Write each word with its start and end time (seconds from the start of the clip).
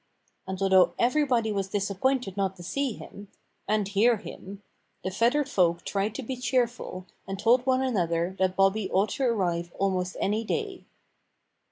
And 0.47 0.59
although 0.63 0.95
everybody 0.97 1.51
was 1.51 1.67
disappointed 1.67 2.35
not 2.35 2.55
to 2.55 2.63
see 2.63 2.93
him 2.93 3.27
and 3.67 3.87
hear 3.87 4.17
him 4.17 4.63
the 5.03 5.11
feathered 5.11 5.47
folk 5.47 5.85
tried 5.85 6.15
to 6.15 6.23
be 6.23 6.37
cheerful 6.37 7.05
and 7.27 7.37
told 7.37 7.63
one 7.67 7.83
another 7.83 8.35
that 8.39 8.55
Bobby 8.55 8.89
ought 8.89 9.09
to 9.09 9.25
arrive 9.25 9.71
almost 9.77 10.17
any 10.19 10.43
day. 10.43 10.85